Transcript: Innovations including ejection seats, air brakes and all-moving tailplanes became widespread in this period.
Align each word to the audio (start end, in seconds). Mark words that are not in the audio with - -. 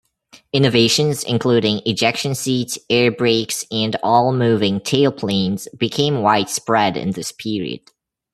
Innovations 0.51 1.23
including 1.23 1.81
ejection 1.85 2.33
seats, 2.33 2.79
air 2.89 3.11
brakes 3.11 3.63
and 3.69 3.95
all-moving 4.01 4.79
tailplanes 4.79 5.67
became 5.77 6.23
widespread 6.23 6.97
in 6.97 7.11
this 7.11 7.31
period. 7.31 7.81